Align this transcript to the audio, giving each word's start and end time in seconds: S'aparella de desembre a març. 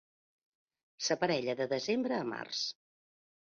S'aparella 1.09 1.57
de 1.61 1.69
desembre 1.77 2.21
a 2.21 2.27
març. 2.33 2.67